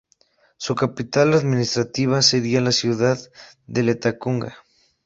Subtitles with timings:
[0.57, 3.19] Su capital administrativa sería la ciudad
[3.67, 4.57] de Latacunga.